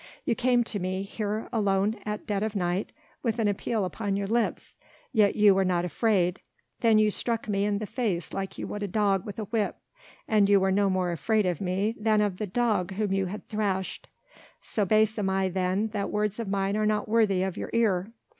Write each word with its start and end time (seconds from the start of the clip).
you 0.25 0.33
came 0.33 0.63
to 0.63 0.79
me, 0.79 1.03
here, 1.03 1.47
alone 1.53 1.99
at 2.07 2.25
dead 2.25 2.41
of 2.41 2.55
night 2.55 2.91
with 3.21 3.37
an 3.37 3.47
appeal 3.47 3.85
upon 3.85 4.15
your 4.15 4.25
lips, 4.25 4.79
yet 5.11 5.35
you 5.35 5.53
were 5.53 5.63
not 5.63 5.85
afraid, 5.85 6.39
then 6.79 6.97
you 6.97 7.11
struck 7.11 7.47
me 7.47 7.65
in 7.65 7.77
the 7.77 7.85
face 7.85 8.33
like 8.33 8.57
you 8.57 8.65
would 8.65 8.81
a 8.81 8.87
dog 8.87 9.23
with 9.27 9.37
a 9.37 9.43
whip, 9.43 9.77
and 10.27 10.49
you 10.49 10.59
were 10.59 10.71
no 10.71 10.89
more 10.89 11.11
afraid 11.11 11.45
of 11.45 11.61
me 11.61 11.95
than 11.99 12.19
of 12.19 12.37
the 12.37 12.47
dog 12.47 12.93
whom 12.93 13.13
you 13.13 13.27
had 13.27 13.47
thrashed. 13.47 14.07
So 14.59 14.85
base 14.85 15.19
am 15.19 15.29
I 15.29 15.49
then 15.49 15.89
that 15.89 16.09
words 16.09 16.39
of 16.39 16.47
mine 16.47 16.75
are 16.75 16.87
not 16.87 17.07
worthy 17.07 17.43
of 17.43 17.55
your 17.55 17.69
ear. 17.71 18.11